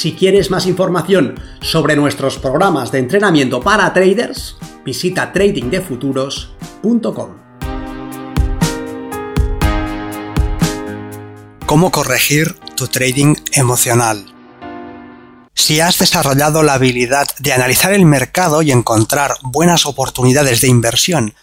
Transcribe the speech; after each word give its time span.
Si 0.00 0.14
quieres 0.14 0.50
más 0.50 0.64
información 0.64 1.38
sobre 1.60 1.94
nuestros 1.94 2.38
programas 2.38 2.90
de 2.90 3.00
entrenamiento 3.00 3.60
para 3.60 3.92
traders, 3.92 4.56
visita 4.82 5.30
tradingdefuturos.com. 5.30 7.36
¿Cómo 11.66 11.90
corregir 11.90 12.54
tu 12.76 12.88
trading 12.88 13.34
emocional? 13.52 14.24
Si 15.52 15.80
has 15.80 15.98
desarrollado 15.98 16.62
la 16.62 16.72
habilidad 16.72 17.26
de 17.38 17.52
analizar 17.52 17.92
el 17.92 18.06
mercado 18.06 18.62
y 18.62 18.72
encontrar 18.72 19.34
buenas 19.42 19.84
oportunidades 19.84 20.62
de 20.62 20.68
inversión, 20.68 21.34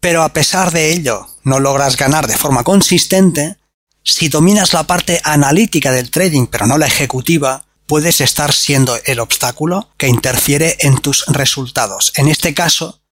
pero 0.00 0.22
a 0.22 0.34
pesar 0.34 0.70
de 0.70 0.92
ello 0.92 1.28
no 1.44 1.60
logras 1.60 1.96
ganar 1.96 2.26
de 2.26 2.36
forma 2.36 2.62
consistente, 2.62 3.56
si 4.02 4.28
dominas 4.28 4.74
la 4.74 4.82
parte 4.82 5.18
analítica 5.24 5.92
del 5.92 6.10
trading 6.10 6.48
pero 6.48 6.66
no 6.66 6.76
la 6.76 6.88
ejecutiva, 6.88 7.64
puedes 7.86 8.20
estar 8.20 8.52
siendo 8.52 8.96
el 9.04 9.20
obstáculo 9.20 9.90
que 9.96 10.08
interfiere 10.08 10.76
en 10.80 10.98
tus 10.98 11.26
resultados. 11.26 12.12
En 12.16 12.28
este 12.28 12.54
caso, 12.54 13.02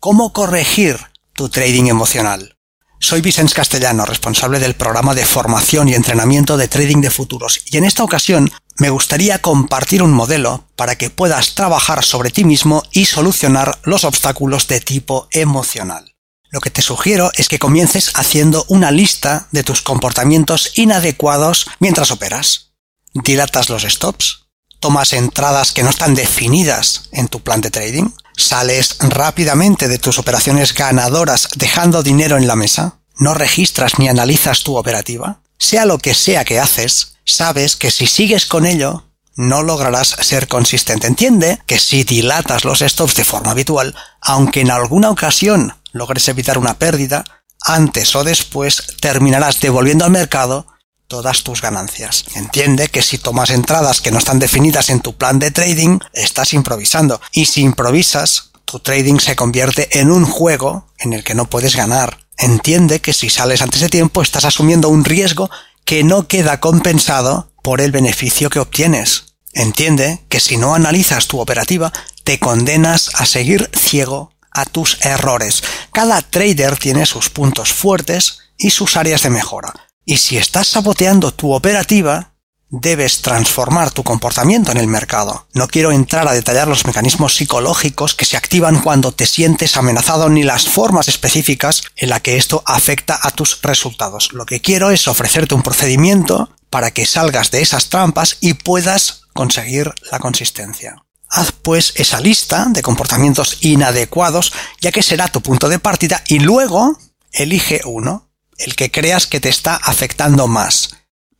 ¿cómo 0.00 0.32
corregir 0.32 0.98
tu 1.34 1.48
trading 1.48 1.86
emocional? 1.86 2.56
Soy 3.00 3.20
Vicens 3.20 3.52
Castellano, 3.52 4.06
responsable 4.06 4.58
del 4.58 4.74
programa 4.74 5.14
de 5.14 5.26
formación 5.26 5.88
y 5.88 5.94
entrenamiento 5.94 6.56
de 6.56 6.68
trading 6.68 7.02
de 7.02 7.10
futuros, 7.10 7.60
y 7.66 7.76
en 7.76 7.84
esta 7.84 8.02
ocasión 8.02 8.50
me 8.78 8.90
gustaría 8.90 9.40
compartir 9.40 10.02
un 10.02 10.12
modelo 10.12 10.64
para 10.74 10.96
que 10.96 11.10
puedas 11.10 11.54
trabajar 11.54 12.02
sobre 12.02 12.30
ti 12.30 12.44
mismo 12.44 12.82
y 12.92 13.04
solucionar 13.04 13.78
los 13.84 14.04
obstáculos 14.04 14.66
de 14.68 14.80
tipo 14.80 15.28
emocional. 15.32 16.14
Lo 16.50 16.60
que 16.60 16.70
te 16.70 16.82
sugiero 16.82 17.30
es 17.36 17.48
que 17.48 17.58
comiences 17.58 18.12
haciendo 18.14 18.64
una 18.68 18.90
lista 18.90 19.48
de 19.52 19.64
tus 19.64 19.82
comportamientos 19.82 20.72
inadecuados 20.76 21.66
mientras 21.80 22.10
operas 22.10 22.73
dilatas 23.14 23.70
los 23.70 23.84
stops, 23.84 24.46
tomas 24.80 25.12
entradas 25.12 25.72
que 25.72 25.82
no 25.82 25.90
están 25.90 26.14
definidas 26.14 27.08
en 27.12 27.28
tu 27.28 27.40
plan 27.40 27.60
de 27.60 27.70
trading, 27.70 28.10
sales 28.36 28.96
rápidamente 29.00 29.88
de 29.88 29.98
tus 29.98 30.18
operaciones 30.18 30.74
ganadoras 30.74 31.48
dejando 31.56 32.02
dinero 32.02 32.36
en 32.36 32.46
la 32.46 32.56
mesa, 32.56 32.98
no 33.16 33.32
registras 33.34 33.98
ni 33.98 34.08
analizas 34.08 34.62
tu 34.62 34.76
operativa, 34.76 35.40
sea 35.58 35.86
lo 35.86 35.98
que 35.98 36.14
sea 36.14 36.44
que 36.44 36.58
haces, 36.58 37.16
sabes 37.24 37.76
que 37.76 37.90
si 37.90 38.06
sigues 38.06 38.46
con 38.46 38.66
ello, 38.66 39.04
no 39.36 39.62
lograrás 39.62 40.08
ser 40.20 40.48
consistente. 40.48 41.06
Entiende 41.06 41.60
que 41.66 41.78
si 41.78 42.04
dilatas 42.04 42.64
los 42.64 42.80
stops 42.80 43.14
de 43.16 43.24
forma 43.24 43.52
habitual, 43.52 43.94
aunque 44.20 44.60
en 44.60 44.70
alguna 44.70 45.10
ocasión 45.10 45.74
logres 45.92 46.28
evitar 46.28 46.58
una 46.58 46.78
pérdida, 46.78 47.24
antes 47.60 48.14
o 48.14 48.24
después 48.24 48.82
terminarás 49.00 49.60
devolviendo 49.60 50.04
al 50.04 50.10
mercado 50.10 50.66
todas 51.08 51.42
tus 51.42 51.60
ganancias. 51.60 52.24
Entiende 52.34 52.88
que 52.88 53.02
si 53.02 53.18
tomas 53.18 53.50
entradas 53.50 54.00
que 54.00 54.10
no 54.10 54.18
están 54.18 54.38
definidas 54.38 54.90
en 54.90 55.00
tu 55.00 55.16
plan 55.16 55.38
de 55.38 55.50
trading, 55.50 55.98
estás 56.12 56.52
improvisando. 56.52 57.20
Y 57.32 57.46
si 57.46 57.62
improvisas, 57.62 58.50
tu 58.64 58.80
trading 58.80 59.18
se 59.18 59.36
convierte 59.36 60.00
en 60.00 60.10
un 60.10 60.24
juego 60.24 60.88
en 60.98 61.12
el 61.12 61.24
que 61.24 61.34
no 61.34 61.44
puedes 61.48 61.76
ganar. 61.76 62.18
Entiende 62.36 63.00
que 63.00 63.12
si 63.12 63.30
sales 63.30 63.62
antes 63.62 63.80
de 63.80 63.88
tiempo 63.88 64.22
estás 64.22 64.44
asumiendo 64.44 64.88
un 64.88 65.04
riesgo 65.04 65.50
que 65.84 66.02
no 66.02 66.26
queda 66.26 66.60
compensado 66.60 67.52
por 67.62 67.80
el 67.80 67.92
beneficio 67.92 68.50
que 68.50 68.60
obtienes. 68.60 69.34
Entiende 69.52 70.24
que 70.28 70.40
si 70.40 70.56
no 70.56 70.74
analizas 70.74 71.28
tu 71.28 71.40
operativa, 71.40 71.92
te 72.24 72.40
condenas 72.40 73.10
a 73.14 73.26
seguir 73.26 73.70
ciego 73.72 74.32
a 74.50 74.64
tus 74.64 75.04
errores. 75.04 75.62
Cada 75.92 76.22
trader 76.22 76.76
tiene 76.76 77.06
sus 77.06 77.28
puntos 77.30 77.72
fuertes 77.72 78.38
y 78.56 78.70
sus 78.70 78.96
áreas 78.96 79.22
de 79.22 79.30
mejora. 79.30 79.72
Y 80.04 80.18
si 80.18 80.36
estás 80.36 80.68
saboteando 80.68 81.32
tu 81.32 81.54
operativa, 81.54 82.34
debes 82.68 83.22
transformar 83.22 83.90
tu 83.90 84.02
comportamiento 84.02 84.70
en 84.72 84.78
el 84.78 84.86
mercado. 84.86 85.46
No 85.54 85.68
quiero 85.68 85.92
entrar 85.92 86.26
a 86.28 86.32
detallar 86.32 86.68
los 86.68 86.84
mecanismos 86.84 87.36
psicológicos 87.36 88.14
que 88.14 88.24
se 88.24 88.36
activan 88.36 88.82
cuando 88.82 89.12
te 89.12 89.26
sientes 89.26 89.76
amenazado 89.76 90.28
ni 90.28 90.42
las 90.42 90.68
formas 90.68 91.08
específicas 91.08 91.84
en 91.96 92.10
la 92.10 92.20
que 92.20 92.36
esto 92.36 92.62
afecta 92.66 93.18
a 93.22 93.30
tus 93.30 93.62
resultados. 93.62 94.32
Lo 94.32 94.44
que 94.44 94.60
quiero 94.60 94.90
es 94.90 95.08
ofrecerte 95.08 95.54
un 95.54 95.62
procedimiento 95.62 96.50
para 96.68 96.90
que 96.90 97.06
salgas 97.06 97.50
de 97.50 97.62
esas 97.62 97.88
trampas 97.88 98.38
y 98.40 98.54
puedas 98.54 99.22
conseguir 99.32 99.92
la 100.10 100.18
consistencia. 100.18 100.96
Haz 101.30 101.52
pues 101.52 101.94
esa 101.96 102.20
lista 102.20 102.66
de 102.68 102.82
comportamientos 102.82 103.58
inadecuados, 103.62 104.52
ya 104.80 104.92
que 104.92 105.02
será 105.02 105.28
tu 105.28 105.40
punto 105.40 105.68
de 105.68 105.78
partida, 105.78 106.22
y 106.28 106.40
luego 106.40 106.98
elige 107.32 107.80
uno 107.84 108.28
el 108.58 108.74
que 108.76 108.90
creas 108.90 109.26
que 109.26 109.40
te 109.40 109.48
está 109.48 109.76
afectando 109.76 110.46
más. 110.46 110.90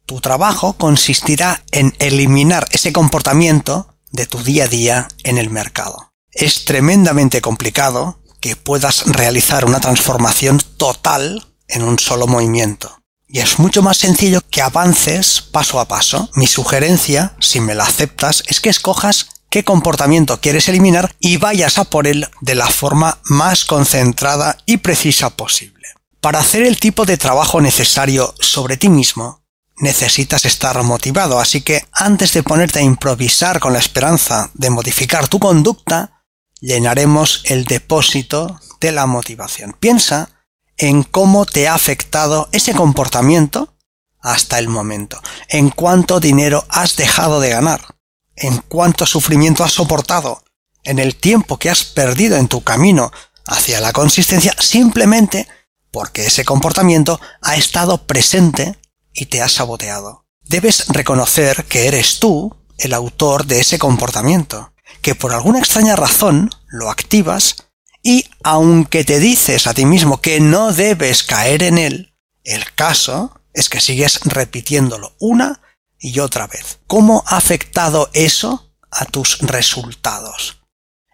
Tu 0.06 0.20
trabajo 0.20 0.74
consistirá 0.74 1.62
en 1.70 1.94
eliminar 1.98 2.66
ese 2.70 2.92
comportamiento 2.92 3.96
de 4.12 4.26
tu 4.26 4.42
día 4.42 4.64
a 4.64 4.68
día 4.68 5.08
en 5.22 5.38
el 5.38 5.50
mercado. 5.50 6.12
Es 6.30 6.64
tremendamente 6.64 7.40
complicado 7.40 8.20
que 8.40 8.56
puedas 8.56 9.06
realizar 9.06 9.64
una 9.64 9.80
transformación 9.80 10.60
total 10.76 11.46
en 11.68 11.82
un 11.82 11.98
solo 11.98 12.26
movimiento. 12.26 13.00
Y 13.26 13.40
es 13.40 13.58
mucho 13.58 13.82
más 13.82 13.96
sencillo 13.96 14.42
que 14.50 14.60
avances 14.60 15.40
paso 15.40 15.80
a 15.80 15.88
paso. 15.88 16.28
Mi 16.34 16.46
sugerencia, 16.46 17.34
si 17.40 17.60
me 17.60 17.74
la 17.74 17.84
aceptas, 17.84 18.42
es 18.46 18.60
que 18.60 18.68
escojas 18.68 19.28
qué 19.48 19.64
comportamiento 19.64 20.40
quieres 20.40 20.68
eliminar 20.68 21.14
y 21.18 21.38
vayas 21.38 21.78
a 21.78 21.84
por 21.84 22.06
él 22.06 22.28
de 22.40 22.54
la 22.54 22.66
forma 22.66 23.18
más 23.24 23.64
concentrada 23.64 24.58
y 24.66 24.76
precisa 24.76 25.30
posible. 25.30 25.93
Para 26.24 26.38
hacer 26.38 26.62
el 26.62 26.80
tipo 26.80 27.04
de 27.04 27.18
trabajo 27.18 27.60
necesario 27.60 28.34
sobre 28.40 28.78
ti 28.78 28.88
mismo, 28.88 29.44
necesitas 29.76 30.46
estar 30.46 30.82
motivado, 30.82 31.38
así 31.38 31.60
que 31.60 31.84
antes 31.92 32.32
de 32.32 32.42
ponerte 32.42 32.78
a 32.78 32.82
improvisar 32.82 33.60
con 33.60 33.74
la 33.74 33.78
esperanza 33.78 34.50
de 34.54 34.70
modificar 34.70 35.28
tu 35.28 35.38
conducta, 35.38 36.24
llenaremos 36.62 37.42
el 37.44 37.66
depósito 37.66 38.58
de 38.80 38.92
la 38.92 39.04
motivación. 39.04 39.76
Piensa 39.78 40.30
en 40.78 41.02
cómo 41.02 41.44
te 41.44 41.68
ha 41.68 41.74
afectado 41.74 42.48
ese 42.52 42.72
comportamiento 42.72 43.76
hasta 44.18 44.58
el 44.58 44.68
momento, 44.68 45.20
en 45.50 45.68
cuánto 45.68 46.20
dinero 46.20 46.64
has 46.70 46.96
dejado 46.96 47.38
de 47.38 47.50
ganar, 47.50 47.96
en 48.34 48.62
cuánto 48.66 49.04
sufrimiento 49.04 49.62
has 49.62 49.72
soportado, 49.72 50.42
en 50.84 51.00
el 51.00 51.16
tiempo 51.16 51.58
que 51.58 51.68
has 51.68 51.84
perdido 51.84 52.38
en 52.38 52.48
tu 52.48 52.62
camino 52.62 53.12
hacia 53.46 53.78
la 53.78 53.92
consistencia, 53.92 54.54
simplemente 54.58 55.46
porque 55.94 56.26
ese 56.26 56.44
comportamiento 56.44 57.20
ha 57.40 57.54
estado 57.54 58.04
presente 58.08 58.76
y 59.12 59.26
te 59.26 59.42
ha 59.42 59.48
saboteado. 59.48 60.26
Debes 60.42 60.88
reconocer 60.88 61.66
que 61.66 61.86
eres 61.86 62.18
tú 62.18 62.56
el 62.78 62.94
autor 62.94 63.46
de 63.46 63.60
ese 63.60 63.78
comportamiento, 63.78 64.74
que 65.02 65.14
por 65.14 65.32
alguna 65.32 65.60
extraña 65.60 65.94
razón 65.94 66.50
lo 66.66 66.90
activas 66.90 67.68
y 68.02 68.24
aunque 68.42 69.04
te 69.04 69.20
dices 69.20 69.68
a 69.68 69.74
ti 69.74 69.86
mismo 69.86 70.20
que 70.20 70.40
no 70.40 70.72
debes 70.72 71.22
caer 71.22 71.62
en 71.62 71.78
él, 71.78 72.16
el 72.42 72.74
caso 72.74 73.40
es 73.52 73.68
que 73.68 73.80
sigues 73.80 74.18
repitiéndolo 74.24 75.14
una 75.20 75.60
y 76.00 76.18
otra 76.18 76.48
vez. 76.48 76.80
¿Cómo 76.88 77.22
ha 77.28 77.36
afectado 77.36 78.10
eso 78.14 78.74
a 78.90 79.04
tus 79.04 79.38
resultados? 79.42 80.60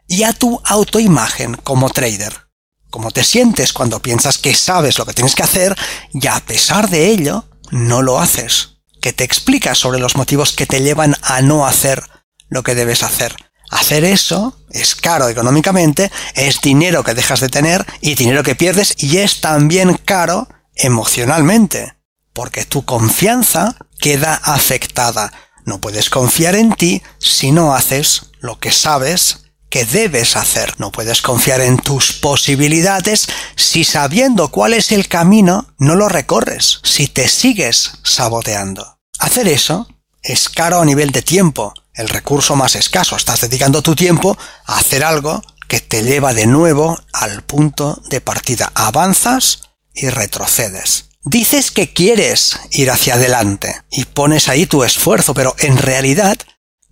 Y 0.08 0.22
a 0.22 0.32
tu 0.32 0.58
autoimagen 0.64 1.54
como 1.56 1.90
trader 1.90 2.49
cómo 2.90 3.10
te 3.10 3.24
sientes 3.24 3.72
cuando 3.72 4.02
piensas 4.02 4.38
que 4.38 4.54
sabes 4.54 4.98
lo 4.98 5.06
que 5.06 5.14
tienes 5.14 5.34
que 5.34 5.42
hacer 5.42 5.76
y 6.12 6.26
a 6.26 6.40
pesar 6.40 6.90
de 6.90 7.06
ello 7.06 7.44
no 7.70 8.02
lo 8.02 8.20
haces. 8.20 8.80
Que 9.00 9.12
te 9.12 9.24
explicas 9.24 9.78
sobre 9.78 10.00
los 10.00 10.16
motivos 10.16 10.52
que 10.52 10.66
te 10.66 10.82
llevan 10.82 11.16
a 11.22 11.40
no 11.40 11.66
hacer 11.66 12.02
lo 12.48 12.62
que 12.62 12.74
debes 12.74 13.02
hacer. 13.02 13.34
Hacer 13.70 14.04
eso 14.04 14.58
es 14.70 14.96
caro 14.96 15.28
económicamente, 15.28 16.10
es 16.34 16.60
dinero 16.60 17.04
que 17.04 17.14
dejas 17.14 17.40
de 17.40 17.48
tener 17.48 17.86
y 18.00 18.16
dinero 18.16 18.42
que 18.42 18.56
pierdes 18.56 18.94
y 18.98 19.18
es 19.18 19.40
también 19.40 19.94
caro 19.94 20.48
emocionalmente, 20.74 21.94
porque 22.32 22.64
tu 22.64 22.84
confianza 22.84 23.76
queda 24.00 24.34
afectada. 24.34 25.32
No 25.64 25.80
puedes 25.80 26.10
confiar 26.10 26.56
en 26.56 26.74
ti 26.74 27.02
si 27.18 27.52
no 27.52 27.74
haces 27.74 28.22
lo 28.40 28.58
que 28.58 28.72
sabes 28.72 29.49
que 29.70 29.86
debes 29.86 30.36
hacer. 30.36 30.74
No 30.78 30.90
puedes 30.92 31.22
confiar 31.22 31.60
en 31.60 31.78
tus 31.78 32.12
posibilidades 32.12 33.28
si 33.56 33.84
sabiendo 33.84 34.48
cuál 34.48 34.74
es 34.74 34.92
el 34.92 35.08
camino 35.08 35.66
no 35.78 35.94
lo 35.94 36.08
recorres, 36.08 36.80
si 36.82 37.06
te 37.06 37.28
sigues 37.28 37.92
saboteando. 38.02 38.98
Hacer 39.18 39.48
eso 39.48 39.86
Es 40.22 40.50
caro 40.50 40.82
a 40.82 40.84
nivel 40.84 41.12
de 41.12 41.22
tiempo, 41.22 41.72
el 41.94 42.06
recurso 42.10 42.54
más 42.54 42.74
escaso. 42.76 43.16
Estás 43.16 43.40
dedicando 43.40 43.80
tu 43.80 43.96
tiempo 43.96 44.36
a 44.66 44.76
hacer 44.76 45.02
algo 45.02 45.42
que 45.66 45.80
te 45.80 46.02
lleva 46.02 46.34
de 46.34 46.46
nuevo 46.46 46.98
al 47.14 47.42
punto 47.42 48.02
de 48.10 48.20
partida. 48.20 48.70
Avanzas 48.74 49.70
y 49.94 50.10
retrocedes. 50.10 51.06
Dices 51.22 51.70
que 51.70 51.94
quieres 51.94 52.58
ir 52.70 52.90
hacia 52.90 53.14
adelante 53.14 53.82
y 53.90 54.04
pones 54.04 54.48
ahí 54.48 54.66
tu 54.66 54.84
esfuerzo, 54.84 55.32
pero 55.32 55.54
en 55.58 55.78
realidad 55.78 56.36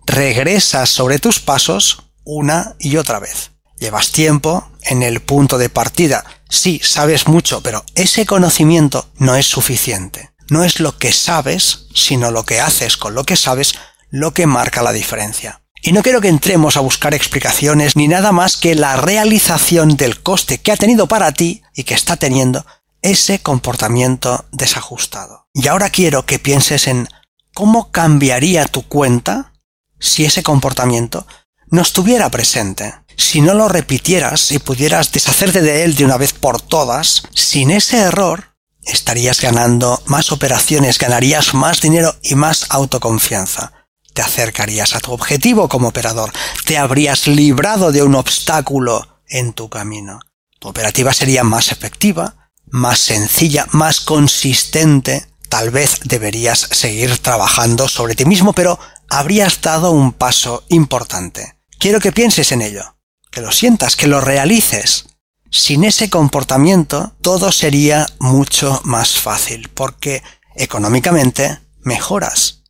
regresas 0.07 0.89
sobre 0.89 1.19
tus 1.19 1.39
pasos 1.41 2.08
una 2.29 2.77
y 2.79 2.99
otra 2.99 3.19
vez. 3.19 3.53
Llevas 3.79 4.13
tiempo 4.13 4.71
en 4.83 5.03
el 5.03 5.21
punto 5.21 5.57
de 5.57 5.71
partida. 5.71 6.25
Sí, 6.51 6.79
sabes 6.85 7.27
mucho, 7.27 7.63
pero 7.63 7.85
ese 7.95 8.27
conocimiento 8.27 9.09
no 9.17 9.35
es 9.35 9.47
suficiente. 9.47 10.31
No 10.51 10.63
es 10.63 10.79
lo 10.79 10.99
que 10.99 11.13
sabes, 11.13 11.87
sino 11.95 12.31
lo 12.31 12.45
que 12.45 12.61
haces 12.61 12.99
con 12.99 13.15
lo 13.15 13.25
que 13.25 13.37
sabes 13.37 13.75
lo 14.11 14.35
que 14.35 14.47
marca 14.47 14.83
la 14.83 14.93
diferencia. 14.93 15.63
Y 15.83 15.93
no 15.93 16.03
quiero 16.03 16.21
que 16.21 16.29
entremos 16.29 16.77
a 16.77 16.81
buscar 16.81 17.15
explicaciones 17.15 17.97
ni 17.97 18.09
nada 18.09 18.33
más 18.33 18.57
que 18.57 18.75
la 18.75 18.97
realización 18.97 19.97
del 19.97 20.23
coste 20.23 20.59
que 20.59 20.73
ha 20.73 20.77
tenido 20.77 21.07
para 21.07 21.33
ti 21.33 21.63
y 21.75 21.85
que 21.85 21.95
está 21.95 22.17
teniendo 22.17 22.67
ese 23.01 23.39
comportamiento 23.39 24.45
desajustado. 24.53 25.47
Y 25.55 25.69
ahora 25.69 25.89
quiero 25.89 26.27
que 26.27 26.39
pienses 26.39 26.89
en 26.89 27.09
cómo 27.55 27.91
cambiaría 27.91 28.67
tu 28.67 28.83
cuenta 28.83 29.53
si 29.99 30.25
ese 30.25 30.43
comportamiento 30.43 31.27
no 31.71 31.83
estuviera 31.83 32.31
presente. 32.31 32.95
Si 33.17 33.41
no 33.41 33.55
lo 33.55 33.69
repitieras 33.69 34.53
y 34.53 34.59
pudieras 34.59 35.13
deshacerte 35.13 35.61
de 35.61 35.85
él 35.85 35.97
de 35.97 36.05
una 36.05 36.17
vez 36.17 36.33
por 36.33 36.61
todas, 36.61 37.25
sin 37.35 37.71
ese 37.71 37.99
error 37.99 38.55
estarías 38.83 39.41
ganando 39.41 40.01
más 40.07 40.33
operaciones, 40.33 40.99
ganarías 40.99 41.53
más 41.53 41.81
dinero 41.81 42.15
y 42.23 42.37
más 42.37 42.67
autoconfianza. 42.71 43.73
Te 44.15 44.23
acercarías 44.23 44.95
a 44.95 45.01
tu 45.01 45.13
objetivo 45.13 45.69
como 45.69 45.89
operador, 45.89 46.33
te 46.65 46.79
habrías 46.79 47.27
librado 47.27 47.93
de 47.93 48.03
un 48.03 48.15
obstáculo 48.15 49.21
en 49.29 49.53
tu 49.53 49.69
camino. 49.69 50.21
Tu 50.59 50.69
operativa 50.69 51.13
sería 51.13 51.45
más 51.45 51.71
efectiva, 51.71 52.51
más 52.71 52.99
sencilla, 52.99 53.67
más 53.73 54.01
consistente. 54.01 55.29
Tal 55.49 55.71
vez 55.71 56.01
deberías 56.05 56.59
seguir 56.59 57.19
trabajando 57.19 57.89
sobre 57.89 58.15
ti 58.15 58.25
mismo, 58.25 58.53
pero 58.53 58.79
habrías 59.09 59.61
dado 59.61 59.91
un 59.91 60.13
paso 60.13 60.65
importante. 60.69 61.58
Quiero 61.79 62.01
que 62.01 62.11
pienses 62.11 62.51
en 62.51 62.63
ello, 62.63 62.97
que 63.31 63.41
lo 63.41 63.53
sientas, 63.53 63.95
que 63.95 64.09
lo 64.09 64.21
realices. 64.21 65.07
Sin 65.51 65.85
ese 65.85 66.11
comportamiento 66.11 67.15
todo 67.23 67.53
sería 67.53 68.07
mucho 68.19 68.81
más 68.85 69.19
fácil, 69.19 69.71
porque 69.75 70.23
económicamente 70.57 71.61
mejoras. 71.83 72.65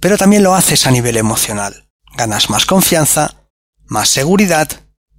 Pero 0.00 0.16
también 0.16 0.42
lo 0.42 0.54
haces 0.54 0.86
a 0.86 0.90
nivel 0.90 1.18
emocional. 1.18 1.90
Ganas 2.16 2.48
más 2.48 2.64
confianza, 2.64 3.34
más 3.86 4.08
seguridad 4.08 4.68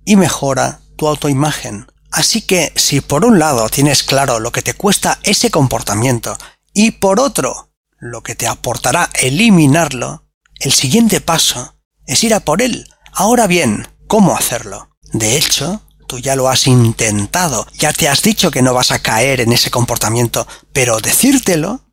y 0.05 0.15
mejora 0.15 0.79
tu 0.97 1.07
autoimagen. 1.07 1.85
Así 2.11 2.41
que 2.41 2.73
si 2.75 3.01
por 3.01 3.25
un 3.25 3.37
lado 3.37 3.69
tienes 3.69 4.01
claro 4.01 4.39
lo 4.39 4.51
que 4.51 4.63
te 4.63 4.73
cuesta 4.73 5.19
ese 5.23 5.51
comportamiento 5.51 6.37
y 6.73 6.91
por 6.91 7.19
otro 7.19 7.73
lo 7.99 8.23
que 8.23 8.35
te 8.35 8.47
aportará 8.47 9.09
eliminarlo, 9.21 10.23
el 10.59 10.73
siguiente 10.73 11.21
paso 11.21 11.75
es 12.07 12.23
ir 12.23 12.33
a 12.33 12.39
por 12.39 12.61
él, 12.61 12.87
Ahora 13.17 13.47
bien, 13.47 13.87
¿cómo 14.07 14.35
hacerlo? 14.35 14.89
De 15.13 15.37
hecho, 15.37 15.81
tú 16.05 16.19
ya 16.19 16.35
lo 16.35 16.49
has 16.49 16.67
intentado, 16.67 17.65
ya 17.77 17.93
te 17.93 18.09
has 18.09 18.21
dicho 18.21 18.51
que 18.51 18.61
no 18.61 18.73
vas 18.73 18.91
a 18.91 18.99
caer 18.99 19.39
en 19.39 19.53
ese 19.53 19.71
comportamiento, 19.71 20.45
pero 20.73 20.99
decírtelo 20.99 21.85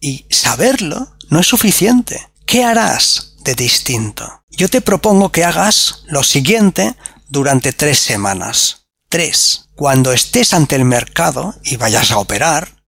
y 0.00 0.26
saberlo 0.30 1.16
no 1.30 1.38
es 1.38 1.46
suficiente. 1.46 2.28
¿Qué 2.44 2.64
harás 2.64 3.36
de 3.44 3.54
distinto? 3.54 4.42
Yo 4.50 4.68
te 4.68 4.80
propongo 4.80 5.30
que 5.30 5.44
hagas 5.44 6.02
lo 6.08 6.24
siguiente 6.24 6.96
durante 7.28 7.72
tres 7.72 8.00
semanas. 8.00 8.88
Tres. 9.08 9.68
Cuando 9.76 10.12
estés 10.12 10.52
ante 10.54 10.74
el 10.74 10.84
mercado 10.84 11.54
y 11.62 11.76
vayas 11.76 12.10
a 12.10 12.18
operar, 12.18 12.82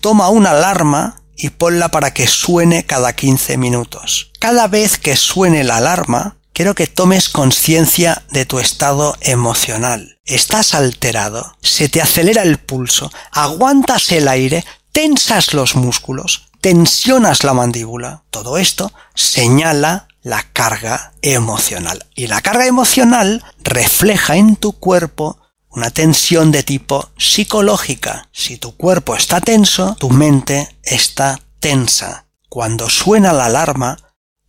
toma 0.00 0.30
una 0.30 0.50
alarma 0.50 1.22
y 1.36 1.50
ponla 1.50 1.92
para 1.92 2.12
que 2.12 2.26
suene 2.26 2.86
cada 2.86 3.12
15 3.14 3.56
minutos. 3.56 4.32
Cada 4.40 4.66
vez 4.66 4.98
que 4.98 5.14
suene 5.14 5.62
la 5.62 5.76
alarma, 5.76 6.39
quiero 6.60 6.74
que 6.74 6.86
tomes 6.86 7.30
conciencia 7.30 8.22
de 8.32 8.44
tu 8.44 8.58
estado 8.58 9.16
emocional. 9.22 10.18
Estás 10.26 10.74
alterado, 10.74 11.56
se 11.62 11.88
te 11.88 12.02
acelera 12.02 12.42
el 12.42 12.58
pulso, 12.58 13.10
aguantas 13.32 14.12
el 14.12 14.28
aire, 14.28 14.62
tensas 14.92 15.54
los 15.54 15.74
músculos, 15.74 16.50
tensionas 16.60 17.44
la 17.44 17.54
mandíbula. 17.54 18.24
Todo 18.28 18.58
esto 18.58 18.92
señala 19.14 20.08
la 20.20 20.42
carga 20.52 21.14
emocional. 21.22 22.04
Y 22.14 22.26
la 22.26 22.42
carga 22.42 22.66
emocional 22.66 23.42
refleja 23.64 24.36
en 24.36 24.56
tu 24.56 24.72
cuerpo 24.72 25.38
una 25.70 25.88
tensión 25.88 26.52
de 26.52 26.62
tipo 26.62 27.08
psicológica. 27.16 28.28
Si 28.32 28.58
tu 28.58 28.76
cuerpo 28.76 29.16
está 29.16 29.40
tenso, 29.40 29.96
tu 29.98 30.10
mente 30.10 30.76
está 30.82 31.40
tensa. 31.58 32.26
Cuando 32.50 32.90
suena 32.90 33.32
la 33.32 33.46
alarma, 33.46 33.96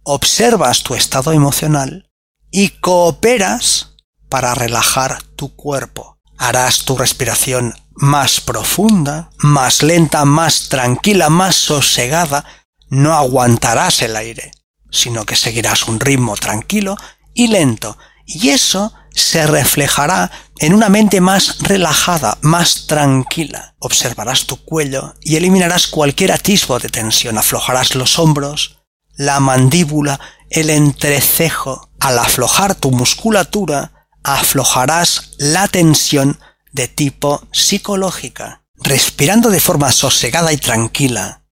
observas 0.03 0.83
tu 0.83 0.95
estado 0.95 1.31
emocional 1.31 2.09
y 2.51 2.69
cooperas 2.69 3.95
para 4.29 4.55
relajar 4.55 5.21
tu 5.35 5.55
cuerpo. 5.55 6.19
Harás 6.37 6.85
tu 6.85 6.97
respiración 6.97 7.75
más 7.93 8.41
profunda, 8.41 9.29
más 9.37 9.83
lenta, 9.83 10.25
más 10.25 10.69
tranquila, 10.69 11.29
más 11.29 11.55
sosegada. 11.55 12.45
No 12.89 13.13
aguantarás 13.13 14.01
el 14.01 14.15
aire, 14.15 14.51
sino 14.89 15.25
que 15.25 15.35
seguirás 15.35 15.87
un 15.87 15.99
ritmo 15.99 16.35
tranquilo 16.35 16.97
y 17.33 17.47
lento. 17.47 17.97
Y 18.25 18.49
eso 18.49 18.93
se 19.13 19.45
reflejará 19.45 20.31
en 20.59 20.73
una 20.73 20.89
mente 20.89 21.21
más 21.21 21.59
relajada, 21.59 22.37
más 22.41 22.87
tranquila. 22.87 23.75
Observarás 23.79 24.45
tu 24.45 24.57
cuello 24.57 25.15
y 25.21 25.35
eliminarás 25.35 25.87
cualquier 25.87 26.31
atisbo 26.31 26.79
de 26.79 26.89
tensión. 26.89 27.37
Aflojarás 27.37 27.95
los 27.95 28.19
hombros, 28.19 28.80
la 29.15 29.39
mandíbula, 29.39 30.19
el 30.49 30.69
entrecejo. 30.69 31.89
Al 31.99 32.17
aflojar 32.19 32.75
tu 32.75 32.91
musculatura, 32.91 34.07
aflojarás 34.23 35.31
la 35.37 35.67
tensión 35.67 36.39
de 36.71 36.87
tipo 36.87 37.47
psicológica. 37.51 38.63
Respirando 38.77 39.49
de 39.49 39.59
forma 39.59 39.91
sosegada 39.91 40.51
y 40.51 40.57
tranquila, 40.57 41.43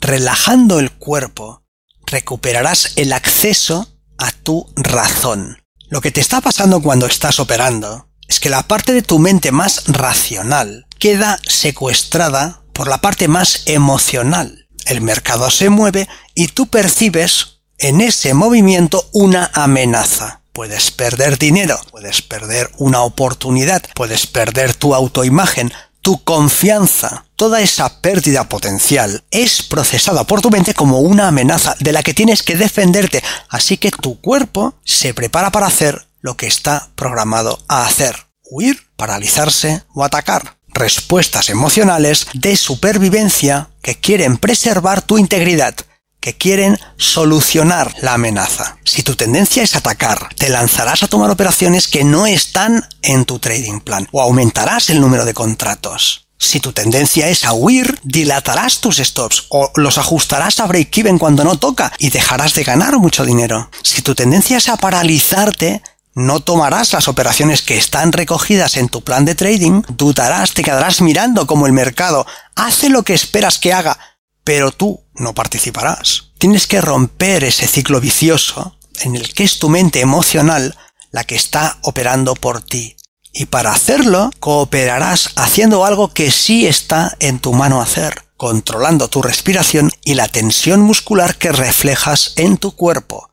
relajando 0.00 0.80
el 0.80 0.90
cuerpo, 0.90 1.62
recuperarás 2.06 2.94
el 2.96 3.12
acceso 3.12 3.88
a 4.18 4.32
tu 4.32 4.72
razón. 4.74 5.62
Lo 5.88 6.00
que 6.00 6.10
te 6.10 6.20
está 6.20 6.40
pasando 6.40 6.82
cuando 6.82 7.06
estás 7.06 7.38
operando 7.38 8.08
es 8.26 8.40
que 8.40 8.50
la 8.50 8.62
parte 8.62 8.92
de 8.92 9.02
tu 9.02 9.18
mente 9.20 9.52
más 9.52 9.84
racional 9.86 10.86
queda 10.98 11.38
secuestrada 11.46 12.62
por 12.72 12.88
la 12.88 13.00
parte 13.00 13.28
más 13.28 13.62
emocional 13.66 14.61
el 14.86 15.00
mercado 15.00 15.50
se 15.50 15.68
mueve 15.68 16.08
y 16.34 16.48
tú 16.48 16.66
percibes 16.66 17.60
en 17.78 18.00
ese 18.00 18.34
movimiento 18.34 19.08
una 19.12 19.50
amenaza. 19.54 20.40
Puedes 20.52 20.90
perder 20.90 21.38
dinero, 21.38 21.78
puedes 21.90 22.22
perder 22.22 22.70
una 22.76 23.02
oportunidad, 23.02 23.82
puedes 23.94 24.26
perder 24.26 24.74
tu 24.74 24.94
autoimagen, 24.94 25.72
tu 26.02 26.22
confianza. 26.22 27.24
Toda 27.36 27.60
esa 27.60 28.00
pérdida 28.00 28.48
potencial 28.48 29.24
es 29.30 29.62
procesada 29.62 30.24
por 30.24 30.42
tu 30.42 30.50
mente 30.50 30.74
como 30.74 31.00
una 31.00 31.28
amenaza 31.28 31.74
de 31.80 31.92
la 31.92 32.02
que 32.02 32.14
tienes 32.14 32.42
que 32.42 32.56
defenderte, 32.56 33.22
así 33.48 33.78
que 33.78 33.90
tu 33.90 34.20
cuerpo 34.20 34.74
se 34.84 35.14
prepara 35.14 35.50
para 35.50 35.66
hacer 35.66 36.06
lo 36.20 36.36
que 36.36 36.46
está 36.46 36.90
programado 36.94 37.58
a 37.68 37.86
hacer. 37.86 38.26
Huir, 38.44 38.78
paralizarse 38.96 39.82
o 39.94 40.04
atacar 40.04 40.58
respuestas 40.74 41.48
emocionales 41.50 42.26
de 42.34 42.56
supervivencia 42.56 43.68
que 43.82 43.96
quieren 43.96 44.36
preservar 44.36 45.02
tu 45.02 45.18
integridad, 45.18 45.74
que 46.20 46.34
quieren 46.34 46.78
solucionar 46.96 47.94
la 48.00 48.14
amenaza. 48.14 48.78
Si 48.84 49.02
tu 49.02 49.16
tendencia 49.16 49.62
es 49.62 49.74
atacar, 49.74 50.28
te 50.36 50.48
lanzarás 50.48 51.02
a 51.02 51.08
tomar 51.08 51.30
operaciones 51.30 51.88
que 51.88 52.04
no 52.04 52.26
están 52.26 52.84
en 53.02 53.24
tu 53.24 53.38
trading 53.38 53.80
plan 53.80 54.08
o 54.12 54.22
aumentarás 54.22 54.90
el 54.90 55.00
número 55.00 55.24
de 55.24 55.34
contratos. 55.34 56.28
Si 56.38 56.58
tu 56.58 56.72
tendencia 56.72 57.28
es 57.28 57.44
a 57.44 57.52
huir, 57.52 58.00
dilatarás 58.02 58.80
tus 58.80 58.96
stops 58.96 59.44
o 59.48 59.70
los 59.76 59.96
ajustarás 59.96 60.58
a 60.58 60.66
break-even 60.66 61.16
cuando 61.16 61.44
no 61.44 61.56
toca 61.56 61.92
y 61.98 62.10
dejarás 62.10 62.54
de 62.54 62.64
ganar 62.64 62.98
mucho 62.98 63.24
dinero. 63.24 63.70
Si 63.84 64.02
tu 64.02 64.16
tendencia 64.16 64.58
es 64.58 64.68
a 64.68 64.76
paralizarte, 64.76 65.82
no 66.14 66.40
tomarás 66.40 66.92
las 66.92 67.08
operaciones 67.08 67.62
que 67.62 67.76
están 67.76 68.12
recogidas 68.12 68.76
en 68.76 68.88
tu 68.88 69.02
plan 69.02 69.24
de 69.24 69.34
trading, 69.34 69.82
dudarás, 69.88 70.52
te 70.52 70.62
quedarás 70.62 71.00
mirando 71.00 71.46
como 71.46 71.66
el 71.66 71.72
mercado 71.72 72.26
hace 72.54 72.88
lo 72.88 73.02
que 73.02 73.14
esperas 73.14 73.58
que 73.58 73.72
haga, 73.72 73.98
pero 74.44 74.72
tú 74.72 75.00
no 75.14 75.34
participarás. 75.34 76.32
Tienes 76.38 76.66
que 76.66 76.80
romper 76.80 77.44
ese 77.44 77.66
ciclo 77.66 78.00
vicioso 78.00 78.76
en 79.00 79.16
el 79.16 79.32
que 79.32 79.44
es 79.44 79.58
tu 79.58 79.68
mente 79.68 80.00
emocional 80.00 80.76
la 81.10 81.24
que 81.24 81.36
está 81.36 81.78
operando 81.82 82.34
por 82.34 82.62
ti. 82.62 82.96
Y 83.32 83.46
para 83.46 83.72
hacerlo, 83.72 84.30
cooperarás 84.40 85.30
haciendo 85.36 85.86
algo 85.86 86.12
que 86.12 86.30
sí 86.30 86.66
está 86.66 87.16
en 87.20 87.38
tu 87.38 87.52
mano 87.52 87.80
hacer. 87.80 88.24
controlando 88.36 89.06
tu 89.06 89.22
respiración 89.22 89.92
y 90.02 90.14
la 90.14 90.26
tensión 90.26 90.80
muscular 90.80 91.36
que 91.36 91.52
reflejas 91.52 92.32
en 92.34 92.56
tu 92.56 92.74
cuerpo. 92.74 93.31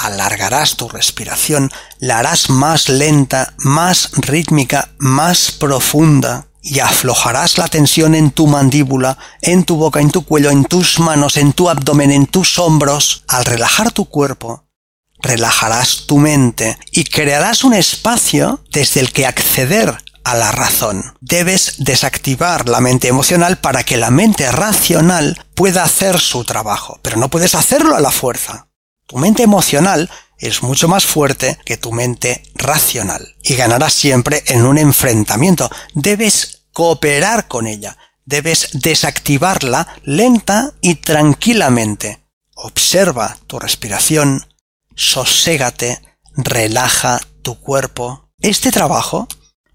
Alargarás 0.00 0.76
tu 0.76 0.88
respiración, 0.88 1.70
la 1.98 2.20
harás 2.20 2.50
más 2.50 2.88
lenta, 2.88 3.54
más 3.58 4.10
rítmica, 4.12 4.90
más 4.98 5.50
profunda 5.50 6.46
y 6.62 6.80
aflojarás 6.80 7.58
la 7.58 7.68
tensión 7.68 8.14
en 8.14 8.30
tu 8.30 8.46
mandíbula, 8.46 9.18
en 9.42 9.64
tu 9.64 9.76
boca, 9.76 10.00
en 10.00 10.10
tu 10.10 10.24
cuello, 10.24 10.50
en 10.50 10.64
tus 10.64 11.00
manos, 11.00 11.36
en 11.36 11.52
tu 11.52 11.68
abdomen, 11.68 12.10
en 12.10 12.26
tus 12.26 12.58
hombros. 12.58 13.24
Al 13.26 13.44
relajar 13.44 13.90
tu 13.90 14.04
cuerpo, 14.04 14.64
relajarás 15.20 16.04
tu 16.06 16.18
mente 16.18 16.78
y 16.92 17.04
crearás 17.04 17.64
un 17.64 17.74
espacio 17.74 18.62
desde 18.70 19.00
el 19.00 19.12
que 19.12 19.26
acceder 19.26 19.96
a 20.24 20.34
la 20.34 20.52
razón. 20.52 21.16
Debes 21.20 21.76
desactivar 21.78 22.68
la 22.68 22.80
mente 22.80 23.08
emocional 23.08 23.58
para 23.58 23.82
que 23.82 23.96
la 23.96 24.10
mente 24.10 24.50
racional 24.52 25.42
pueda 25.54 25.84
hacer 25.84 26.20
su 26.20 26.44
trabajo, 26.44 27.00
pero 27.02 27.16
no 27.16 27.30
puedes 27.30 27.54
hacerlo 27.54 27.96
a 27.96 28.00
la 28.00 28.10
fuerza. 28.10 28.67
Tu 29.08 29.16
mente 29.16 29.42
emocional 29.42 30.10
es 30.36 30.62
mucho 30.62 30.86
más 30.86 31.06
fuerte 31.06 31.58
que 31.64 31.78
tu 31.78 31.92
mente 31.92 32.42
racional 32.54 33.36
y 33.42 33.54
ganarás 33.54 33.94
siempre 33.94 34.44
en 34.48 34.66
un 34.66 34.76
enfrentamiento. 34.76 35.70
Debes 35.94 36.66
cooperar 36.74 37.48
con 37.48 37.66
ella, 37.66 37.96
debes 38.26 38.68
desactivarla 38.74 39.88
lenta 40.04 40.74
y 40.82 40.96
tranquilamente. 40.96 42.22
Observa 42.54 43.38
tu 43.46 43.58
respiración, 43.58 44.46
soségate, 44.94 46.02
relaja 46.36 47.18
tu 47.40 47.58
cuerpo. 47.58 48.30
Este 48.40 48.70
trabajo 48.70 49.26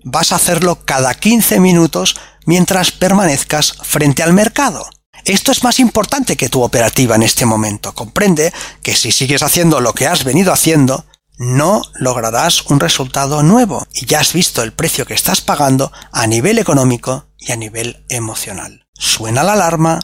vas 0.03 0.31
a 0.31 0.35
hacerlo 0.35 0.85
cada 0.85 1.15
15 1.15 1.59
minutos 1.59 2.15
mientras 2.45 2.91
permanezcas 2.91 3.73
frente 3.81 4.21
al 4.21 4.33
mercado. 4.33 4.87
Esto 5.25 5.51
es 5.51 5.63
más 5.63 5.79
importante 5.79 6.35
que 6.35 6.49
tu 6.49 6.61
operativa 6.61 7.15
en 7.15 7.23
este 7.23 7.45
momento. 7.45 7.93
Comprende 7.93 8.53
que 8.81 8.95
si 8.95 9.11
sigues 9.11 9.43
haciendo 9.43 9.79
lo 9.79 9.93
que 9.93 10.07
has 10.07 10.23
venido 10.23 10.51
haciendo, 10.51 11.05
no 11.37 11.81
lograrás 11.95 12.63
un 12.67 12.79
resultado 12.79 13.41
nuevo 13.41 13.87
y 13.93 14.05
ya 14.05 14.19
has 14.19 14.33
visto 14.33 14.61
el 14.61 14.73
precio 14.73 15.05
que 15.05 15.13
estás 15.13 15.41
pagando 15.41 15.91
a 16.11 16.27
nivel 16.27 16.59
económico 16.59 17.27
y 17.39 17.51
a 17.51 17.55
nivel 17.55 18.05
emocional. 18.09 18.87
Suena 18.93 19.43
la 19.43 19.53
alarma 19.53 19.99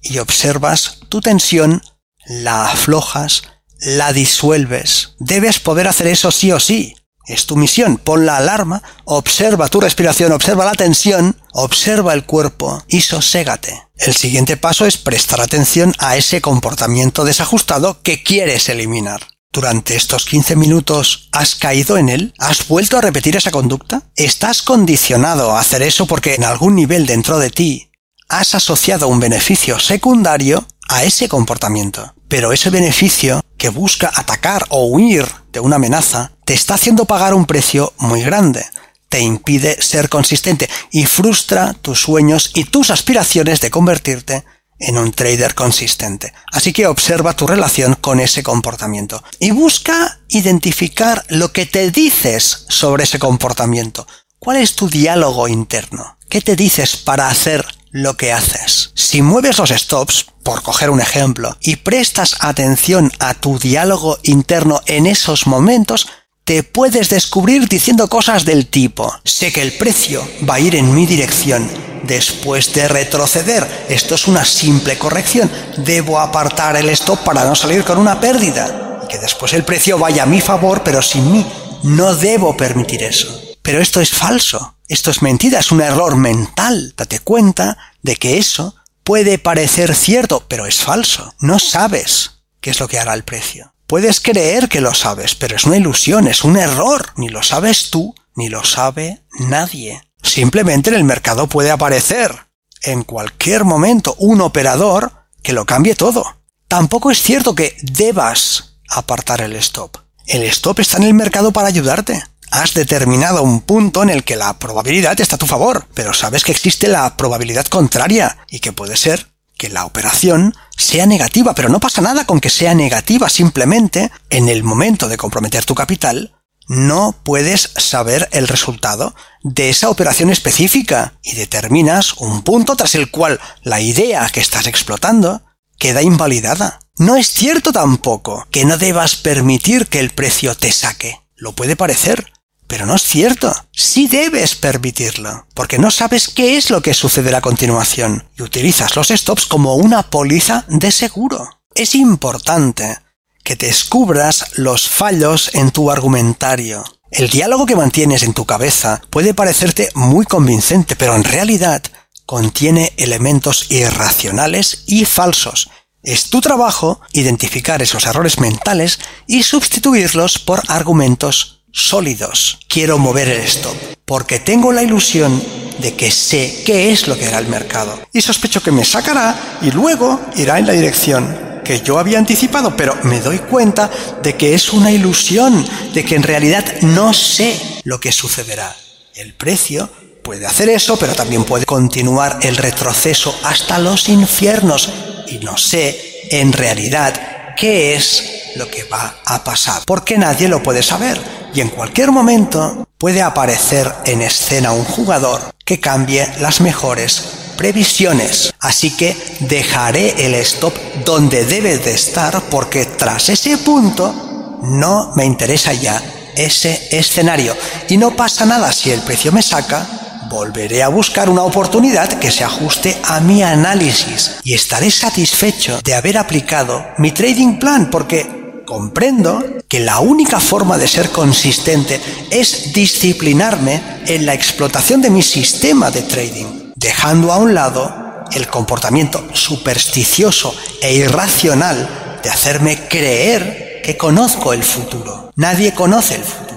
y 0.00 0.18
observas 0.18 1.00
tu 1.08 1.20
tensión, 1.20 1.82
la 2.26 2.70
aflojas, 2.70 3.42
la 3.80 4.12
disuelves. 4.12 5.14
Debes 5.18 5.58
poder 5.58 5.88
hacer 5.88 6.06
eso 6.06 6.30
sí 6.30 6.52
o 6.52 6.60
sí. 6.60 6.96
Es 7.26 7.46
tu 7.46 7.56
misión. 7.56 7.96
Pon 7.98 8.26
la 8.26 8.38
alarma, 8.38 8.82
observa 9.04 9.68
tu 9.68 9.80
respiración, 9.80 10.32
observa 10.32 10.64
la 10.64 10.72
tensión, 10.72 11.36
observa 11.52 12.14
el 12.14 12.24
cuerpo 12.24 12.82
y 12.88 13.02
soségate. 13.02 13.89
El 14.00 14.16
siguiente 14.16 14.56
paso 14.56 14.86
es 14.86 14.96
prestar 14.96 15.42
atención 15.42 15.94
a 15.98 16.16
ese 16.16 16.40
comportamiento 16.40 17.24
desajustado 17.24 18.00
que 18.02 18.22
quieres 18.22 18.70
eliminar. 18.70 19.28
Durante 19.52 19.94
estos 19.94 20.24
15 20.24 20.56
minutos 20.56 21.28
has 21.32 21.54
caído 21.54 21.98
en 21.98 22.08
él? 22.08 22.32
¿Has 22.38 22.66
vuelto 22.66 22.96
a 22.96 23.02
repetir 23.02 23.36
esa 23.36 23.50
conducta? 23.50 24.04
¿Estás 24.16 24.62
condicionado 24.62 25.50
a 25.50 25.60
hacer 25.60 25.82
eso 25.82 26.06
porque 26.06 26.34
en 26.34 26.44
algún 26.44 26.76
nivel 26.76 27.04
dentro 27.04 27.38
de 27.38 27.50
ti 27.50 27.90
has 28.30 28.54
asociado 28.54 29.06
un 29.06 29.20
beneficio 29.20 29.78
secundario 29.78 30.66
a 30.88 31.04
ese 31.04 31.28
comportamiento? 31.28 32.14
Pero 32.26 32.54
ese 32.54 32.70
beneficio 32.70 33.42
que 33.58 33.68
busca 33.68 34.10
atacar 34.14 34.64
o 34.70 34.86
huir 34.86 35.26
de 35.52 35.60
una 35.60 35.76
amenaza 35.76 36.32
te 36.46 36.54
está 36.54 36.74
haciendo 36.74 37.04
pagar 37.04 37.34
un 37.34 37.44
precio 37.44 37.92
muy 37.98 38.22
grande, 38.22 38.64
te 39.10 39.20
impide 39.20 39.82
ser 39.82 40.08
consistente 40.08 40.70
y 40.90 41.04
frustra 41.04 41.74
tus 41.74 42.00
sueños 42.00 42.52
y 42.54 42.64
tus 42.64 42.90
aspiraciones 42.90 43.60
de 43.60 43.70
convertirte 43.70 44.44
en 44.78 44.96
un 44.96 45.12
trader 45.12 45.54
consistente. 45.54 46.32
Así 46.52 46.72
que 46.72 46.86
observa 46.86 47.34
tu 47.34 47.46
relación 47.46 47.96
con 48.00 48.20
ese 48.20 48.42
comportamiento 48.42 49.22
y 49.38 49.50
busca 49.50 50.20
identificar 50.28 51.24
lo 51.28 51.52
que 51.52 51.66
te 51.66 51.90
dices 51.90 52.64
sobre 52.68 53.04
ese 53.04 53.18
comportamiento. 53.18 54.06
¿Cuál 54.38 54.56
es 54.56 54.76
tu 54.76 54.88
diálogo 54.88 55.48
interno? 55.48 56.16
¿Qué 56.30 56.40
te 56.40 56.56
dices 56.56 56.96
para 56.96 57.28
hacer 57.28 57.66
lo 57.90 58.16
que 58.16 58.32
haces? 58.32 58.92
Si 58.94 59.22
mueves 59.22 59.58
los 59.58 59.70
stops, 59.70 60.26
por 60.44 60.62
coger 60.62 60.88
un 60.88 61.00
ejemplo, 61.00 61.58
y 61.60 61.76
prestas 61.76 62.36
atención 62.38 63.12
a 63.18 63.34
tu 63.34 63.58
diálogo 63.58 64.18
interno 64.22 64.80
en 64.86 65.06
esos 65.06 65.46
momentos, 65.46 66.06
te 66.50 66.64
puedes 66.64 67.10
descubrir 67.10 67.68
diciendo 67.68 68.08
cosas 68.08 68.44
del 68.44 68.66
tipo, 68.66 69.14
sé 69.22 69.52
que 69.52 69.62
el 69.62 69.74
precio 69.74 70.28
va 70.50 70.54
a 70.54 70.58
ir 70.58 70.74
en 70.74 70.92
mi 70.92 71.06
dirección, 71.06 71.70
después 72.02 72.72
de 72.72 72.88
retroceder, 72.88 73.86
esto 73.88 74.16
es 74.16 74.26
una 74.26 74.44
simple 74.44 74.98
corrección, 74.98 75.48
debo 75.76 76.18
apartar 76.18 76.74
el 76.74 76.88
stop 76.88 77.20
para 77.20 77.44
no 77.44 77.54
salir 77.54 77.84
con 77.84 77.98
una 77.98 78.18
pérdida, 78.18 79.06
que 79.08 79.18
después 79.18 79.52
el 79.52 79.62
precio 79.62 79.96
vaya 79.96 80.24
a 80.24 80.26
mi 80.26 80.40
favor, 80.40 80.82
pero 80.82 81.02
sin 81.02 81.30
mí, 81.30 81.46
no 81.84 82.16
debo 82.16 82.56
permitir 82.56 83.04
eso. 83.04 83.40
Pero 83.62 83.80
esto 83.80 84.00
es 84.00 84.10
falso, 84.10 84.74
esto 84.88 85.12
es 85.12 85.22
mentira, 85.22 85.60
es 85.60 85.70
un 85.70 85.82
error 85.82 86.16
mental, 86.16 86.94
date 86.96 87.20
cuenta 87.20 87.78
de 88.02 88.16
que 88.16 88.38
eso 88.38 88.74
puede 89.04 89.38
parecer 89.38 89.94
cierto, 89.94 90.44
pero 90.48 90.66
es 90.66 90.80
falso, 90.80 91.32
no 91.38 91.60
sabes 91.60 92.40
qué 92.60 92.70
es 92.70 92.80
lo 92.80 92.88
que 92.88 92.98
hará 92.98 93.14
el 93.14 93.22
precio. 93.22 93.72
Puedes 93.90 94.20
creer 94.20 94.68
que 94.68 94.80
lo 94.80 94.94
sabes, 94.94 95.34
pero 95.34 95.56
es 95.56 95.64
una 95.64 95.76
ilusión, 95.76 96.28
es 96.28 96.44
un 96.44 96.56
error. 96.56 97.08
Ni 97.16 97.28
lo 97.28 97.42
sabes 97.42 97.90
tú, 97.90 98.14
ni 98.36 98.48
lo 98.48 98.62
sabe 98.62 99.24
nadie. 99.40 100.00
Simplemente 100.22 100.90
en 100.90 100.94
el 100.94 101.02
mercado 101.02 101.48
puede 101.48 101.72
aparecer 101.72 102.46
en 102.84 103.02
cualquier 103.02 103.64
momento 103.64 104.14
un 104.18 104.42
operador 104.42 105.26
que 105.42 105.52
lo 105.52 105.66
cambie 105.66 105.96
todo. 105.96 106.24
Tampoco 106.68 107.10
es 107.10 107.20
cierto 107.20 107.56
que 107.56 107.76
debas 107.82 108.76
apartar 108.88 109.40
el 109.40 109.56
stop. 109.56 109.96
El 110.24 110.44
stop 110.44 110.78
está 110.78 110.98
en 110.98 111.02
el 111.02 111.14
mercado 111.14 111.50
para 111.50 111.66
ayudarte. 111.66 112.22
Has 112.52 112.74
determinado 112.74 113.42
un 113.42 113.60
punto 113.60 114.04
en 114.04 114.10
el 114.10 114.22
que 114.22 114.36
la 114.36 114.56
probabilidad 114.60 115.20
está 115.20 115.34
a 115.34 115.40
tu 115.40 115.46
favor, 115.46 115.88
pero 115.94 116.14
sabes 116.14 116.44
que 116.44 116.52
existe 116.52 116.86
la 116.86 117.16
probabilidad 117.16 117.66
contraria 117.66 118.38
y 118.48 118.60
que 118.60 118.70
puede 118.70 118.96
ser 118.96 119.26
que 119.60 119.68
la 119.68 119.84
operación 119.84 120.54
sea 120.74 121.04
negativa, 121.04 121.54
pero 121.54 121.68
no 121.68 121.80
pasa 121.80 122.00
nada 122.00 122.24
con 122.24 122.40
que 122.40 122.48
sea 122.48 122.74
negativa, 122.74 123.28
simplemente 123.28 124.10
en 124.30 124.48
el 124.48 124.64
momento 124.64 125.06
de 125.06 125.18
comprometer 125.18 125.66
tu 125.66 125.74
capital, 125.74 126.32
no 126.66 127.14
puedes 127.22 127.70
saber 127.76 128.26
el 128.32 128.48
resultado 128.48 129.14
de 129.42 129.68
esa 129.68 129.90
operación 129.90 130.30
específica 130.30 131.12
y 131.22 131.34
determinas 131.34 132.14
un 132.14 132.40
punto 132.40 132.74
tras 132.74 132.94
el 132.94 133.10
cual 133.10 133.38
la 133.62 133.82
idea 133.82 134.26
que 134.30 134.40
estás 134.40 134.66
explotando 134.66 135.42
queda 135.78 136.00
invalidada. 136.00 136.78
No 136.96 137.16
es 137.16 137.28
cierto 137.28 137.70
tampoco 137.70 138.46
que 138.50 138.64
no 138.64 138.78
debas 138.78 139.16
permitir 139.16 139.88
que 139.88 140.00
el 140.00 140.08
precio 140.08 140.54
te 140.54 140.72
saque. 140.72 141.20
Lo 141.36 141.52
puede 141.52 141.76
parecer, 141.76 142.32
pero 142.70 142.86
no 142.86 142.94
es 142.94 143.02
cierto. 143.02 143.52
Sí 143.72 144.06
debes 144.06 144.54
permitirlo, 144.54 145.44
porque 145.54 145.80
no 145.80 145.90
sabes 145.90 146.28
qué 146.28 146.56
es 146.56 146.70
lo 146.70 146.80
que 146.80 146.94
sucederá 146.94 147.38
a 147.38 147.42
continuación 147.42 148.28
y 148.38 148.42
utilizas 148.42 148.94
los 148.94 149.08
stops 149.08 149.46
como 149.46 149.74
una 149.74 150.04
póliza 150.04 150.64
de 150.68 150.92
seguro. 150.92 151.62
Es 151.74 151.96
importante 151.96 152.98
que 153.42 153.56
descubras 153.56 154.52
los 154.54 154.88
fallos 154.88 155.50
en 155.54 155.72
tu 155.72 155.90
argumentario. 155.90 156.84
El 157.10 157.28
diálogo 157.28 157.66
que 157.66 157.74
mantienes 157.74 158.22
en 158.22 158.34
tu 158.34 158.46
cabeza 158.46 159.02
puede 159.10 159.34
parecerte 159.34 159.88
muy 159.96 160.24
convincente, 160.24 160.94
pero 160.94 161.16
en 161.16 161.24
realidad 161.24 161.82
contiene 162.24 162.92
elementos 162.96 163.66
irracionales 163.72 164.84
y 164.86 165.06
falsos. 165.06 165.70
Es 166.04 166.30
tu 166.30 166.40
trabajo 166.40 167.00
identificar 167.10 167.82
esos 167.82 168.06
errores 168.06 168.38
mentales 168.38 169.00
y 169.26 169.42
sustituirlos 169.42 170.38
por 170.38 170.62
argumentos 170.68 171.59
sólidos. 171.72 172.60
Quiero 172.68 172.98
mover 172.98 173.28
el 173.28 173.40
stop, 173.42 173.76
porque 174.04 174.38
tengo 174.38 174.72
la 174.72 174.82
ilusión 174.82 175.42
de 175.78 175.94
que 175.94 176.10
sé 176.10 176.62
qué 176.66 176.92
es 176.92 177.08
lo 177.08 177.16
que 177.16 177.26
hará 177.26 177.38
el 177.38 177.48
mercado. 177.48 177.98
Y 178.12 178.20
sospecho 178.20 178.62
que 178.62 178.72
me 178.72 178.84
sacará 178.84 179.58
y 179.62 179.70
luego 179.70 180.20
irá 180.36 180.58
en 180.58 180.66
la 180.66 180.72
dirección 180.72 181.50
que 181.64 181.80
yo 181.80 181.98
había 181.98 182.18
anticipado, 182.18 182.76
pero 182.76 182.96
me 183.04 183.20
doy 183.20 183.38
cuenta 183.38 183.90
de 184.22 184.36
que 184.36 184.54
es 184.54 184.72
una 184.72 184.90
ilusión, 184.90 185.64
de 185.94 186.04
que 186.04 186.16
en 186.16 186.22
realidad 186.22 186.64
no 186.82 187.12
sé 187.12 187.58
lo 187.84 188.00
que 188.00 188.12
sucederá. 188.12 188.74
El 189.14 189.34
precio 189.34 189.88
puede 190.22 190.46
hacer 190.46 190.68
eso, 190.68 190.96
pero 190.96 191.14
también 191.14 191.44
puede 191.44 191.66
continuar 191.66 192.38
el 192.42 192.56
retroceso 192.56 193.38
hasta 193.44 193.78
los 193.78 194.08
infiernos. 194.08 194.90
Y 195.28 195.38
no 195.38 195.56
sé, 195.56 196.28
en 196.30 196.52
realidad, 196.52 197.14
qué 197.60 197.94
es 197.94 198.54
lo 198.56 198.68
que 198.70 198.84
va 198.84 199.16
a 199.26 199.44
pasar, 199.44 199.82
porque 199.84 200.16
nadie 200.16 200.48
lo 200.48 200.62
puede 200.62 200.82
saber 200.82 201.20
y 201.52 201.60
en 201.60 201.68
cualquier 201.68 202.10
momento 202.10 202.88
puede 202.96 203.20
aparecer 203.20 203.92
en 204.06 204.22
escena 204.22 204.72
un 204.72 204.84
jugador 204.84 205.54
que 205.64 205.78
cambie 205.78 206.26
las 206.40 206.62
mejores 206.62 207.22
previsiones. 207.58 208.54
Así 208.60 208.96
que 208.96 209.14
dejaré 209.40 210.24
el 210.24 210.34
stop 210.36 210.74
donde 211.04 211.44
debe 211.44 211.76
de 211.76 211.92
estar 211.92 212.40
porque 212.50 212.86
tras 212.86 213.28
ese 213.28 213.58
punto 213.58 214.58
no 214.62 215.12
me 215.14 215.26
interesa 215.26 215.74
ya 215.74 216.02
ese 216.34 216.88
escenario. 216.90 217.54
Y 217.88 217.98
no 217.98 218.16
pasa 218.16 218.46
nada 218.46 218.72
si 218.72 218.90
el 218.90 219.00
precio 219.02 219.32
me 219.32 219.42
saca, 219.42 219.86
volveré 220.30 220.82
a 220.82 220.88
buscar 220.88 221.28
una 221.28 221.42
oportunidad 221.42 222.08
que 222.20 222.30
se 222.30 222.44
ajuste 222.44 222.96
a 223.02 223.18
mi 223.20 223.42
análisis 223.42 224.36
y 224.44 224.54
estaré 224.54 224.90
satisfecho 224.90 225.80
de 225.82 225.94
haber 225.94 226.16
aplicado 226.16 226.86
mi 226.98 227.10
trading 227.10 227.58
plan 227.58 227.90
porque 227.90 228.62
comprendo 228.64 229.42
que 229.68 229.80
la 229.80 229.98
única 229.98 230.38
forma 230.38 230.78
de 230.78 230.86
ser 230.86 231.10
consistente 231.10 232.00
es 232.30 232.72
disciplinarme 232.72 233.82
en 234.06 234.24
la 234.24 234.32
explotación 234.32 235.02
de 235.02 235.10
mi 235.10 235.22
sistema 235.22 235.90
de 235.90 236.02
trading, 236.02 236.72
dejando 236.76 237.32
a 237.32 237.38
un 237.38 237.52
lado 237.52 238.24
el 238.32 238.46
comportamiento 238.46 239.26
supersticioso 239.32 240.54
e 240.80 240.94
irracional 240.94 242.20
de 242.22 242.30
hacerme 242.30 242.86
creer 242.88 243.80
que 243.82 243.96
conozco 243.96 244.52
el 244.52 244.62
futuro. 244.62 245.32
Nadie 245.34 245.74
conoce 245.74 246.14
el 246.14 246.22
futuro. 246.22 246.50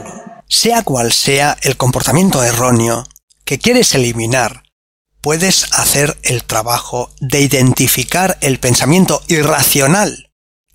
Sea 0.48 0.84
cual 0.84 1.12
sea 1.12 1.58
el 1.64 1.78
comportamiento 1.78 2.44
erróneo 2.44 3.06
que 3.46 3.60
quieres 3.60 3.94
eliminar, 3.96 4.64
puedes 5.22 5.72
hacer 5.74 6.18
el 6.24 6.44
trabajo 6.44 7.12
de 7.20 7.42
identificar 7.42 8.38
el 8.42 8.60
pensamiento 8.60 9.22
irracional 9.28 10.32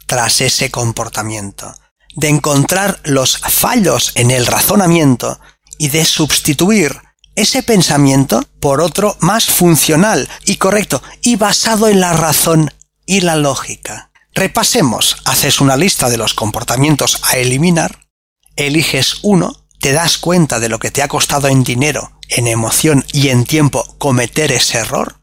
tras 0.06 0.40
ese 0.40 0.70
comportamiento, 0.70 1.74
de 2.16 2.28
encontrar 2.28 3.00
los 3.04 3.38
fallos 3.38 4.12
en 4.14 4.30
el 4.30 4.46
razonamiento 4.46 5.38
y 5.78 5.88
de 5.88 6.04
sustituir 6.04 7.02
ese 7.36 7.62
pensamiento 7.62 8.42
por 8.58 8.80
otro 8.80 9.16
más 9.20 9.44
funcional 9.44 10.28
y 10.44 10.56
correcto 10.56 11.02
y 11.22 11.36
basado 11.36 11.88
en 11.88 12.00
la 12.00 12.12
razón 12.12 12.72
y 13.06 13.20
la 13.20 13.36
lógica. 13.36 14.10
Repasemos, 14.34 15.16
haces 15.24 15.60
una 15.60 15.76
lista 15.76 16.08
de 16.08 16.16
los 16.16 16.34
comportamientos 16.34 17.20
a 17.22 17.36
eliminar, 17.36 18.08
eliges 18.56 19.18
uno 19.22 19.68
te 19.78 19.92
das 19.92 20.18
cuenta 20.18 20.58
de 20.58 20.68
lo 20.68 20.78
que 20.78 20.90
te 20.90 21.02
ha 21.02 21.08
costado 21.08 21.48
en 21.48 21.62
dinero, 21.62 22.17
en 22.28 22.46
emoción 22.46 23.04
y 23.12 23.28
en 23.28 23.44
tiempo 23.44 23.84
cometer 23.98 24.52
ese 24.52 24.78
error, 24.78 25.20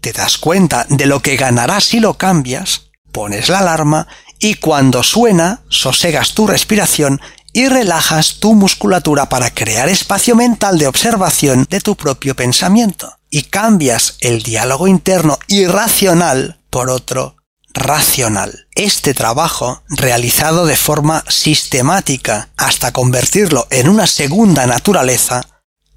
te 0.00 0.12
das 0.12 0.38
cuenta 0.38 0.86
de 0.88 1.06
lo 1.06 1.20
que 1.20 1.36
ganarás 1.36 1.84
si 1.84 2.00
lo 2.00 2.14
cambias, 2.14 2.90
pones 3.12 3.48
la 3.48 3.60
alarma 3.60 4.06
y 4.38 4.54
cuando 4.54 5.02
suena, 5.02 5.62
sosegas 5.68 6.34
tu 6.34 6.46
respiración 6.46 7.20
y 7.52 7.68
relajas 7.68 8.36
tu 8.38 8.54
musculatura 8.54 9.28
para 9.28 9.50
crear 9.50 9.88
espacio 9.88 10.36
mental 10.36 10.78
de 10.78 10.86
observación 10.86 11.66
de 11.68 11.80
tu 11.80 11.96
propio 11.96 12.36
pensamiento. 12.36 13.12
Y 13.30 13.42
cambias 13.44 14.16
el 14.20 14.42
diálogo 14.42 14.86
interno 14.86 15.38
irracional 15.48 16.60
por 16.70 16.88
otro 16.88 17.36
racional. 17.74 18.68
Este 18.74 19.12
trabajo, 19.12 19.82
realizado 19.88 20.66
de 20.66 20.76
forma 20.76 21.24
sistemática 21.28 22.48
hasta 22.56 22.92
convertirlo 22.92 23.66
en 23.70 23.88
una 23.88 24.06
segunda 24.06 24.66
naturaleza, 24.66 25.42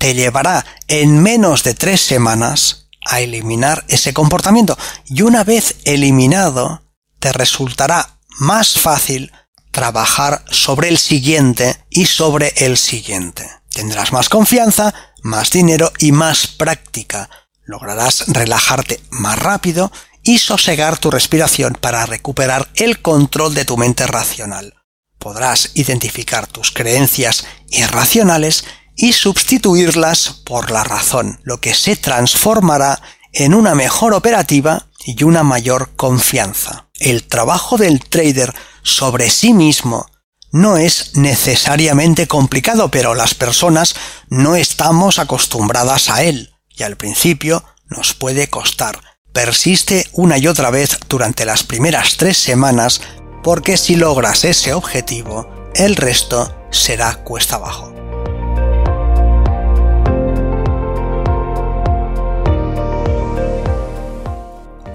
te 0.01 0.15
llevará 0.15 0.65
en 0.87 1.21
menos 1.21 1.61
de 1.61 1.75
tres 1.75 2.01
semanas 2.01 2.87
a 3.05 3.19
eliminar 3.19 3.85
ese 3.87 4.15
comportamiento 4.15 4.75
y 5.05 5.21
una 5.21 5.43
vez 5.43 5.75
eliminado, 5.85 6.81
te 7.19 7.31
resultará 7.31 8.17
más 8.39 8.79
fácil 8.79 9.31
trabajar 9.69 10.43
sobre 10.49 10.89
el 10.89 10.97
siguiente 10.97 11.85
y 11.91 12.07
sobre 12.07 12.51
el 12.57 12.79
siguiente. 12.79 13.47
Tendrás 13.71 14.11
más 14.11 14.27
confianza, 14.27 14.91
más 15.21 15.51
dinero 15.51 15.93
y 15.99 16.11
más 16.11 16.47
práctica. 16.47 17.29
Lograrás 17.63 18.23
relajarte 18.25 19.01
más 19.11 19.37
rápido 19.37 19.91
y 20.23 20.39
sosegar 20.39 20.97
tu 20.97 21.11
respiración 21.11 21.77
para 21.79 22.07
recuperar 22.07 22.71
el 22.73 23.03
control 23.03 23.53
de 23.53 23.65
tu 23.65 23.77
mente 23.77 24.07
racional. 24.07 24.73
Podrás 25.19 25.69
identificar 25.75 26.47
tus 26.47 26.71
creencias 26.71 27.45
irracionales 27.69 28.65
y 28.95 29.13
sustituirlas 29.13 30.41
por 30.45 30.71
la 30.71 30.83
razón, 30.83 31.39
lo 31.43 31.59
que 31.59 31.73
se 31.73 31.95
transformará 31.95 33.01
en 33.33 33.53
una 33.53 33.75
mejor 33.75 34.13
operativa 34.13 34.87
y 35.05 35.23
una 35.23 35.43
mayor 35.43 35.95
confianza. 35.95 36.89
El 36.99 37.23
trabajo 37.23 37.77
del 37.77 38.01
trader 38.01 38.53
sobre 38.83 39.29
sí 39.29 39.53
mismo 39.53 40.05
no 40.51 40.77
es 40.77 41.15
necesariamente 41.15 42.27
complicado, 42.27 42.91
pero 42.91 43.15
las 43.15 43.33
personas 43.33 43.95
no 44.29 44.55
estamos 44.55 45.17
acostumbradas 45.17 46.09
a 46.09 46.23
él 46.23 46.53
y 46.69 46.83
al 46.83 46.97
principio 46.97 47.63
nos 47.87 48.13
puede 48.13 48.49
costar. 48.49 48.99
Persiste 49.33 50.07
una 50.11 50.37
y 50.37 50.47
otra 50.47 50.69
vez 50.71 50.99
durante 51.07 51.45
las 51.45 51.63
primeras 51.63 52.17
tres 52.17 52.37
semanas 52.37 53.01
porque 53.43 53.77
si 53.77 53.95
logras 53.95 54.43
ese 54.43 54.73
objetivo, 54.73 55.49
el 55.73 55.95
resto 55.95 56.53
será 56.69 57.15
cuesta 57.23 57.55
abajo. 57.55 58.00